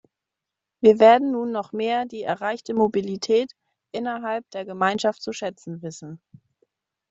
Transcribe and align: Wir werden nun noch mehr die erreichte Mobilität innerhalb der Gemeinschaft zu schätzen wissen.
Wir 0.81 0.97
werden 0.97 1.31
nun 1.31 1.51
noch 1.51 1.73
mehr 1.73 2.05
die 2.05 2.23
erreichte 2.23 2.73
Mobilität 2.73 3.51
innerhalb 3.91 4.49
der 4.49 4.65
Gemeinschaft 4.65 5.21
zu 5.21 5.31
schätzen 5.31 5.83
wissen. 5.83 6.19